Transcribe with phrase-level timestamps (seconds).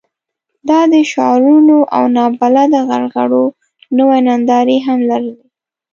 [0.69, 3.45] دا د شعارونو او نابلده غرغړو
[3.97, 5.45] نوې نندارې هم لرلې.